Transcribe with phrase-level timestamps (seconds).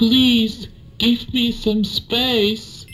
[0.00, 2.86] Please give me some space.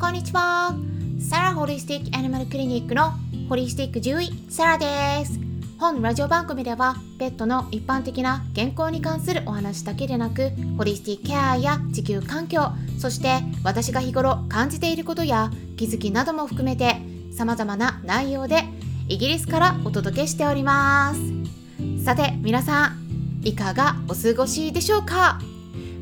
[0.00, 0.74] こんにちは。
[1.20, 3.12] サラホリスティックアニマルクリニックの
[3.48, 5.38] ホリスティック獣医サラです。
[5.78, 16.96] 本ラジオ番組ではペットの一般的な健康に関するお話だけでなくホリスティックケアや地球環境そして私が日頃感じていることや気づきなども含めて
[17.32, 18.64] 様々な内容で
[19.08, 21.61] イギリスからお届けしております
[22.04, 25.40] さて皆さんいかがお過ごしでしょうか？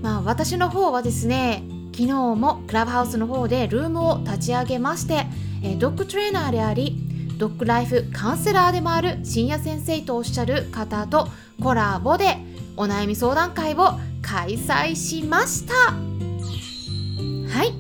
[0.03, 1.63] まあ私の方はですね
[1.93, 5.27] 昨日もクラブハウスの方でルームを立ち上げまして
[5.63, 6.97] えドッグトレーナーであり
[7.39, 11.29] ドッグライフカウンセラーでもある深夜先生とおっしゃる方と
[11.63, 12.37] コラボで
[12.77, 15.75] お悩み相談会を開催しました。
[15.75, 17.73] はい。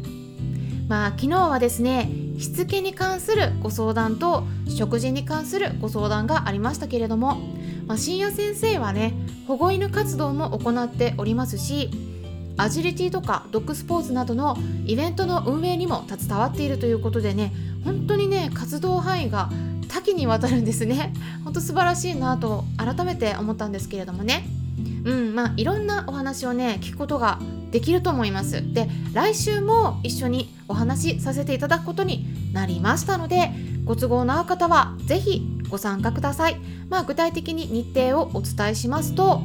[0.88, 7.38] まあ昨日はですねしつけに関するご相談と食事に関するご相談がありましたけれども、
[7.90, 9.14] まあ、深夜先生はね
[9.48, 11.90] 保護犬活動も行っておりますし
[12.56, 17.52] アジリティとかドッグスポーツなどのイベントの運営にも携わっているということでね
[17.84, 19.50] 本当にね活動範囲が
[19.88, 21.12] 多岐にわたるんですね。
[21.42, 24.46] 本当素晴らしいなと改めて思ったんですけれどもね。
[25.04, 27.40] うんまあいろんなお話をね聞くことが
[27.72, 28.72] できると思います。
[28.72, 33.50] で来週も一緒にお話しさせていただくことになりましたので
[33.84, 36.60] ご都合の合う方は是非ご参加ください。
[36.90, 39.40] まあ具体的に日程をお伝えしますと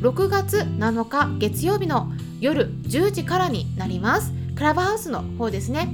[0.00, 4.32] 6月7日月曜日の夜10時からになります。
[4.54, 5.88] クラブハウスの方ですね。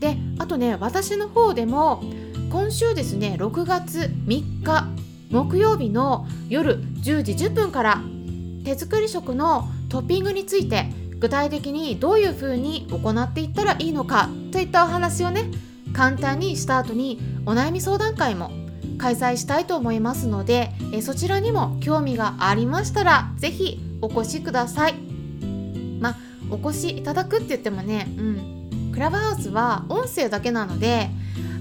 [0.00, 2.02] であとね私の方でも
[2.50, 4.88] 今週ですね6月3日
[5.30, 8.02] 木曜日の夜10時10分から
[8.64, 10.86] 手作り食のトッピングについて
[11.18, 15.50] 具体的にどういうふうに行っていったらいいのかといったお話をね
[15.92, 18.50] 簡単にした後にお悩み相談会も
[19.00, 24.94] 開催したいと思いますのでえそちらにも興味がありましたら是非お越しください。
[26.00, 26.16] まあ
[26.50, 28.90] お越しいただくって言ってもねうん。
[28.92, 31.08] クラブハウスは音声だけなので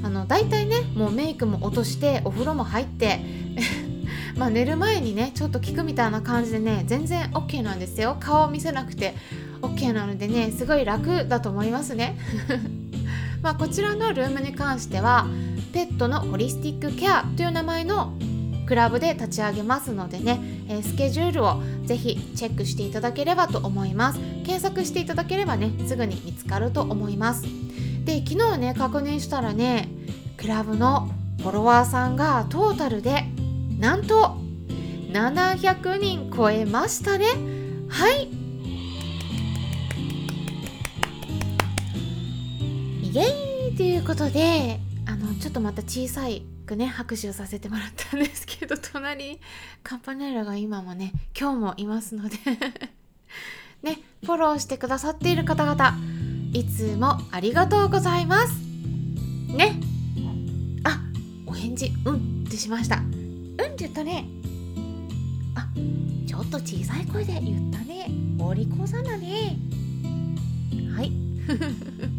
[0.03, 3.21] あの大体ねもうメイクも落としてお風呂も入って
[4.35, 8.17] まあ寝る前にねちょっと聞くみたいな感じでね全然 OK なんですよ。
[8.19, 9.15] 顔を見せなくて
[9.61, 12.17] OK なのでねすごい楽だと思いますね。
[13.41, 15.25] まあこちらのルームに関しては
[15.71, 18.13] ペットのホリスティックケアという名前の
[18.67, 24.19] クラブで立ち上げますのでね、えー、スケジュールをぜひチェックしていただければと思います。
[24.19, 27.43] 検索していただければねすぐに見つかると思います。
[28.05, 29.89] で昨日ね確認したらね
[30.37, 31.09] クラブの
[31.39, 33.23] フォロワーさんがトータルで
[33.79, 34.37] なんと
[35.11, 37.25] 700人超えましたね。
[37.87, 38.29] はい。
[43.01, 44.79] イエーイということで
[45.19, 49.39] のちょっとまた小さいくね拍手をさせてもらったんですけど隣に
[49.83, 52.37] カンパネラが今もね今日もいますので
[53.83, 55.97] ねフォローしてくださっている方々
[56.53, 58.53] いつもありがとうございます。
[59.55, 59.79] ね。
[60.83, 60.99] あ
[61.45, 62.97] お返事うんってしました。
[62.97, 64.27] うんって言ったね。
[65.53, 65.67] あ
[66.27, 68.09] ちょっと小さい声で言ったね。
[68.39, 69.57] お利口さんだね。
[70.95, 71.11] はい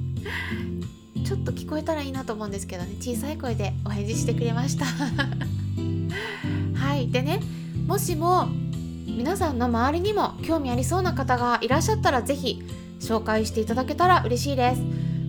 [1.30, 2.96] ちょっと聞こえたらいいなと思うんですけどね。
[2.98, 4.84] 小さい声でお返事してくれました。
[6.74, 7.08] はい。
[7.08, 7.41] でね
[7.86, 8.48] もしも
[9.06, 12.64] 皆さんの周りにも興味ありそうな方がいらっしゃったら是非
[12.98, 14.82] 紹介していただけたら嬉しいです。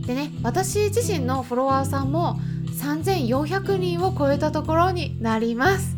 [0.08, 2.40] でね私自身のフォロワーさんも
[2.80, 5.96] 3400人を超えたところになります。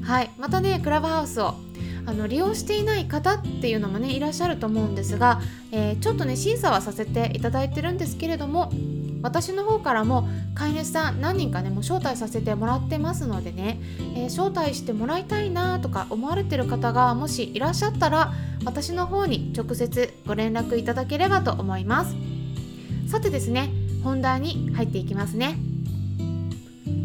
[0.00, 0.30] はい。
[0.38, 1.56] またねクラブハウスを
[2.06, 5.42] あの利用していない方っていうのもねいらっしゃると思うんですが、
[5.72, 8.72] えー、ちょっとね審査はさせていただいてるんですけれども
[9.22, 13.80] 私の方からも飼い主さん何人かねもう招待させてもらってますのでね、
[14.14, 18.32] えー、招待してもらいたいなとか思われてる方がもしいらっしゃったら
[18.64, 22.14] 私の方に直接ご連絡いただければと思います。
[23.08, 23.70] さてですね
[24.02, 25.56] 本題に入っていきますね。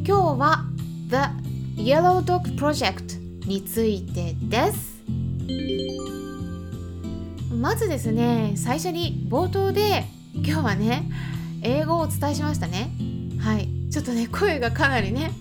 [0.06, 0.66] 今日は
[1.10, 4.98] The Yellow Dog Project についてです。
[7.54, 10.06] まずですね最初に冒頭で
[10.36, 11.10] 今日はね
[11.68, 12.90] 英語をお伝えしましたね。
[13.40, 13.70] はい。
[13.92, 15.32] ちょっとね声がかなりね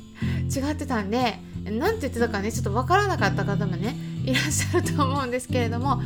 [0.55, 6.01] 違ってたんで何て言ってたかねちょっと分からなかった方もねいらっしゃると思うんですけれども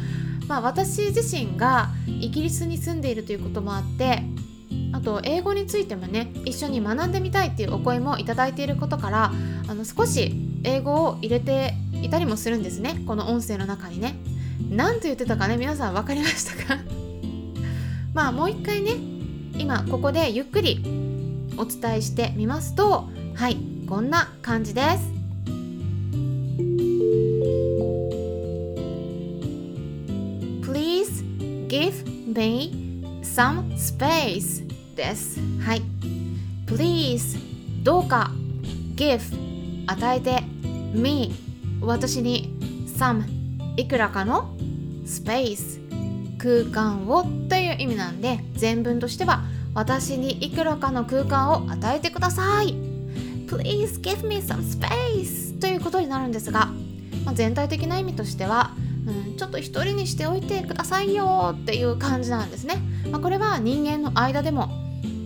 [0.49, 4.23] まあ私自身がイギリスに住んでいるということもあって
[4.93, 9.33] あと英語についてもね一緒に学んでみたいっていうお声もいただいていることから
[9.69, 10.33] あの少し
[10.65, 13.03] 英語を入れていたりもするんですね。
[13.07, 14.17] この音声の中にね。
[14.71, 16.83] 何と言ってたかね皆さん分かりましたか？
[18.15, 18.93] まあもう一回ね
[19.71, 20.83] 今ここでゆっくり
[21.57, 23.57] お伝えしてみますとはい
[23.89, 25.21] こんな感じです
[31.69, 31.93] Give
[32.27, 35.39] me some space です。
[35.61, 35.83] はい。
[36.67, 37.39] Please
[37.85, 38.33] どうか
[38.97, 39.21] give
[39.87, 40.43] 与えて
[40.93, 41.33] me
[41.81, 42.53] 私に
[42.89, 43.23] some
[43.77, 44.53] いくらかの
[45.05, 45.79] space
[46.39, 49.45] 空間をという意味なんで全文としては
[49.75, 52.75] 私にいくらかの空間を与えてください。
[53.47, 56.67] Please give me some space ということになるんですが、
[57.25, 58.75] まあ、全体的な意味としては、
[59.07, 62.77] うん、ちょっと一人にしておいてくださいよっていう感じなんですね、
[63.11, 64.69] まあ、これは人間の間でも、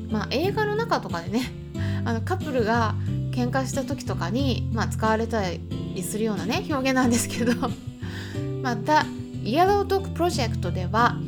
[0.09, 1.53] まあ、映画の中とかでね
[2.05, 2.95] あのカップルが
[3.31, 7.53] 喧嘩した時とかに、まあ、使われたりするようなね表現なんですけど。
[8.63, 9.05] また
[9.45, 11.19] イエロードッグプロジェクトでは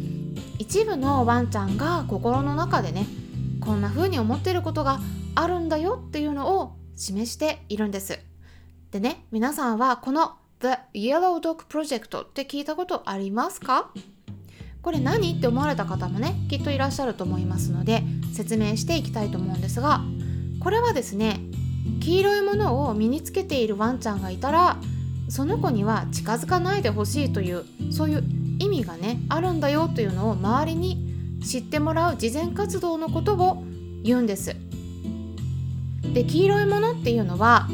[0.59, 3.07] 一部のワンちゃんが心の中でね
[3.61, 5.01] こんな風に思ってることが
[5.35, 8.19] あるんだよっていうのを示しているんです。
[8.91, 13.91] でね皆さんはこの The Yellow Dog Project って聞いたことありますか？
[14.83, 20.01] これ何って思われた方もねきっといらっしゃると思いますので説明していきたいと思うんですが
[20.61, 21.41] これはですね
[22.01, 24.77] 黄色いものを身につけているワンちゃんがいたら
[25.29, 28.25] その子には近づかないでほしいというそういう
[28.59, 33.65] 意味がねあるんだよというのを周りに知ってもらう慈善活動のことを
[34.03, 34.57] 言うんです。
[36.13, 37.69] で黄色いものっていうのは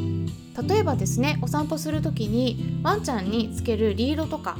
[0.68, 4.56] 例えばですねお散歩する時にワンちゃんにつけるリードとか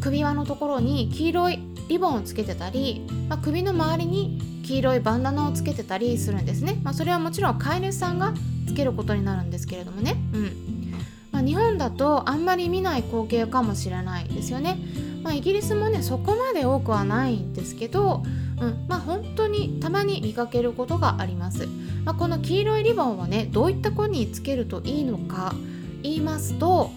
[0.00, 1.58] 首輪のところに黄色い
[1.88, 8.32] リボンをつけてたり、まあ、首の周りに黄色いバンダナをつけてたりするんですね、まあ、それはもちろん飼い主さんが
[8.66, 10.94] つけることになるんですけれどもね、うん。
[11.32, 14.78] まあ、日本だとあんまり見ない光景かもしれないですよね、
[15.22, 18.22] まあ、イギリスもねそこまで多くはないんですけど、
[18.60, 21.66] うんまあ、本当にたまに見かけることがあります、
[22.04, 25.54] まあ、この黄色いリボンはねどういった子につけるといいのか
[26.02, 26.90] 言いますと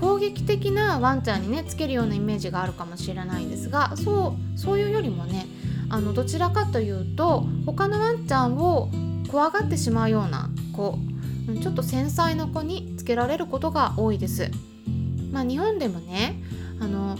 [0.00, 5.46] 攻撃的なワンちゃんにねつけるようなイメージがあるかもしれないんですがそうそういうよりもね
[5.90, 8.88] あのどちらかというと他のワンちゃんを
[9.28, 10.98] 怖がってしまうような子
[11.62, 14.50] ちょっと繊細な子につけられることが多いです。
[15.32, 16.39] まあ、日本でもね
[16.80, 17.16] あの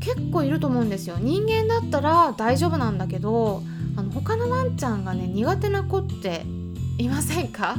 [0.00, 1.16] 結構いると思うんですよ。
[1.18, 3.62] 人間だったら大丈夫なんだけど
[3.96, 6.44] あの他のワンちゃんがね苦手な子って
[6.98, 7.76] いませんか？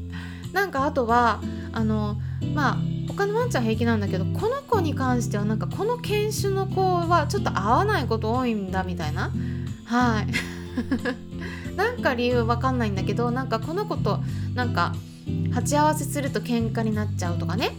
[0.52, 1.40] なんかあとは
[1.72, 2.16] あの
[2.54, 2.78] まあ
[3.08, 9.30] 他のワンちゃん平気なんだけどこの子に関してはなんかこの犬種の子はちょっと合わないこと多いんだみたいな。
[9.84, 10.26] はい。
[11.76, 14.20] なんか理由わかんないんだけどなんかこの子と
[14.54, 14.94] なんか
[15.52, 17.72] 鉢合わせすると喧嘩になっちゃうとかね、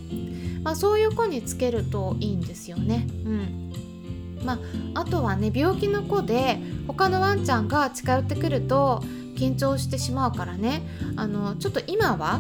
[0.66, 3.08] まあ、そういう子につけるといいんですよね。
[3.24, 3.72] うん
[4.44, 4.60] ま
[4.94, 9.04] あ、あとはね病気の子で他のワンちゃんが近寄ってくると
[9.36, 10.84] 緊張してしまうからね
[11.16, 12.40] あのちょっと今は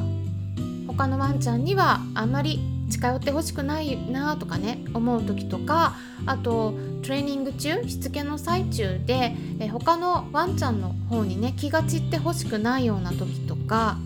[0.88, 2.60] 他のワンちゃんにはあんまり
[2.92, 5.96] 近寄ってほしくないなとかね思う時とか
[6.28, 13.98] あとトレーニング中しつけの最中でえ他のワンちゃんの方にね気が散ってほしくないような時とか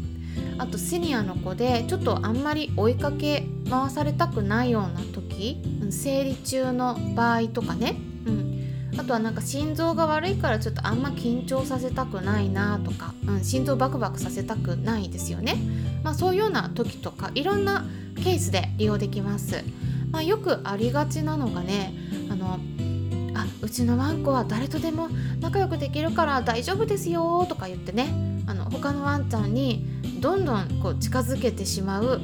[0.60, 7.96] あとシニアの子でちょっとあんまり追いかけ回されたくないような時生理中の場合とかね、
[8.26, 15.56] うん、あとはなんか心臓が悪いからちょっとあんま緊張させたくないなとか、うん、心臓バクバクさせたくないですよね、
[16.04, 17.86] まあ、そういうような時とかいろんな
[18.18, 19.64] ケースで利用できます、
[20.12, 21.94] まあ、よくありがちなのがね
[22.30, 22.60] あの
[23.34, 25.08] あうちのワンコは誰とでも
[25.40, 28.39] 仲良くできるから大丈夫ですよとか言ってね。
[28.72, 29.86] 他のワンちゃんに
[30.20, 32.22] どんどんこう近づけてしまう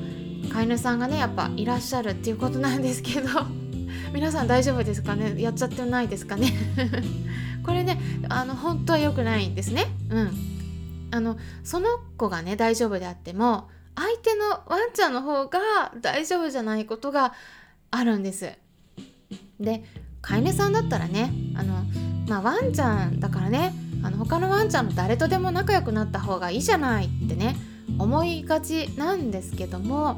[0.52, 3.28] 飼い主さんがねやっぱいらっしゃるっていうことなんですけど
[4.14, 5.36] 皆さん大丈夫ですかね？
[5.42, 6.54] やっちゃってないですかね？
[7.66, 8.00] これね
[8.30, 9.88] あの本当は良くないんですね。
[10.10, 10.32] うん。
[11.12, 11.88] あのその
[12.18, 15.60] 子がね大丈夫であっても相手のワンちゃんの方が
[16.02, 17.34] 大丈夫じゃないことが
[17.92, 18.52] あるんです。
[19.60, 19.84] で
[20.22, 21.84] 飼い主さんだったらねあの
[22.28, 23.74] まあワンちゃんだからね
[24.06, 27.56] あの他のワンちゃんの誰とでも仲良くなった方がいいじゃないってね
[27.98, 30.16] 思いがちなんですけども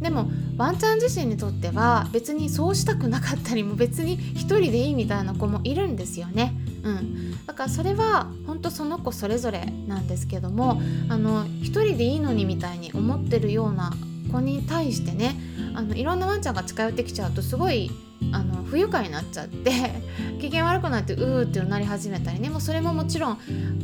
[0.00, 6.54] でもワンちゃん自身にとっては別にそうしたくなかったりも別に一人でいいみたいな子もいるんですよね。
[6.84, 13.92] うん、だからそれは本当その子それぞれなんですけどもあの一人でいいのにみたいに思ってるような
[14.32, 15.36] 子に対してね
[15.74, 17.90] あのいろんなワンちゃんが近寄ってきちゃうとすごい
[18.32, 19.70] あの不愉快になっちゃって
[20.40, 22.50] 機嫌悪くなってうーってなり始めたりね。
[22.50, 23.38] もうそれももちろん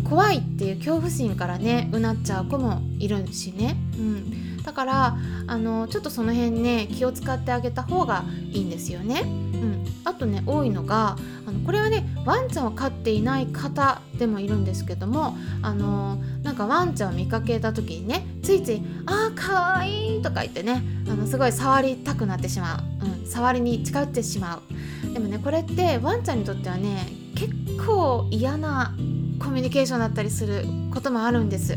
[0.04, 5.16] 怖いっていう恐怖心からねうなっちゃう子もいるしね、うん、だから
[5.46, 9.20] あのちょっとその辺ね気を使ってあげた方がいいんですよね。
[9.22, 11.16] うん、あとね多いのが
[11.46, 25.12] あのこれはねワンちゃんを飼っていない方でもいるんですけどもあのなんかワンちゃんを見かけた時にねついつい「あーかわいい」とか言ってねあのすごい触りたくなってしまう、うん、触りに近寄ってしまう。
[25.12, 27.52] でもねこれってワンちゃんにとってはね結
[27.86, 28.94] 構嫌な
[29.38, 31.76] コミュニケーションだったりすることもあるんです。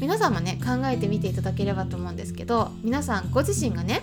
[0.00, 4.02] 皆さんもね考えてみていただければと思うんですけど皆さんご自身がね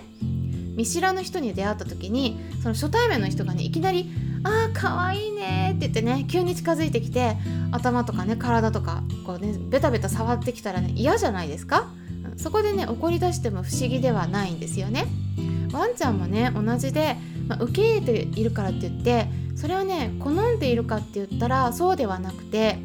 [0.76, 4.08] 見知らぬ人に出会った時にその初対面の人がねいきなり
[4.44, 7.36] 「あーかわいいね」って言ってね急に近づいてきて
[7.72, 11.88] 頭とかね体とかこうねベタベタ触ってきたらね嫌じゃないですか？
[12.36, 15.06] そこでね怒り出しても不思議ではないんですよね。
[15.72, 17.16] ワンちゃんもね同じで、
[17.48, 19.26] まあ、受け入れているからって言って
[19.56, 22.78] それはね好んでいるかって言ったらそうではなくて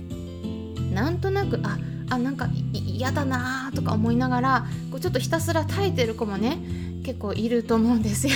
[0.91, 1.77] なんとなくあ
[2.13, 6.57] あなんか嫌だなとか思いながらこうちょっとひたすら耐えてる子もね
[7.03, 8.33] 結構いると思うんですよ。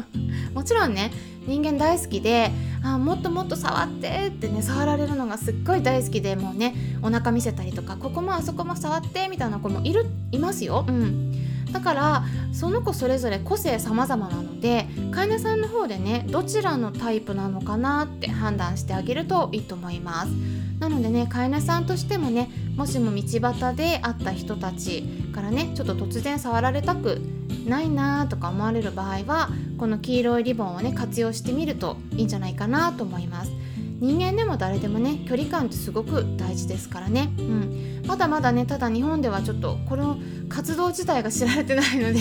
[0.54, 1.12] もちろんね
[1.46, 2.50] 人間大好きで
[2.82, 10.84] あもっともっと触ってってね触られるのがすっごい大好きでもうねお腹見せたりとかここもあそこも触ってみたいな子もいるいますよ。
[10.88, 11.32] うん。
[11.72, 20.32] だからその子それぞれ個性様々なので飼い主さんの方でねどちらのタイプなのかなって判断してあげるといいと思います。
[20.78, 25.02] なのでね飼い主さんとしてもねもしも道端で会った人たち
[25.34, 27.20] からねちょっと突然触られたく
[27.66, 33.52] ないなとか思われる場合はこの黄色いリボンをね活用してみるといいんじゃないかなと思います。
[33.98, 40.18] 人間でも誰でもね距離感ってすごく大事ですからね、うん、まだまだねただ日本ではちょっとこの
[40.50, 42.20] 活動自体が知られてないので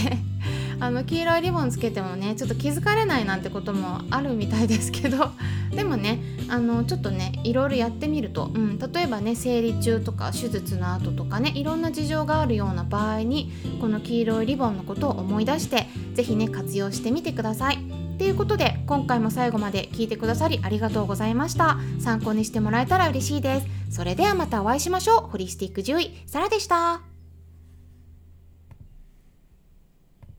[0.80, 5.32] あの黄色いリボンつけてもねちょっと気づかれないなんてこともあるみたいですけど
[5.76, 13.52] でもねあのちょっとねいろいろやってみると、うん、例えばね生理中とか手術の後とかねいろんな事情があるような場合に
[13.82, 17.80] この黄色いリボンのことを思い出して是非ね活用してみてください。
[18.18, 21.78] ということで今回も最後まで聞いてくださりありがとうございました。
[22.00, 23.68] 参考にしてもらえたら嬉しいです。
[23.90, 25.30] それではまたお会いしましょう。
[25.30, 27.15] ホリスティック獣医サラでした。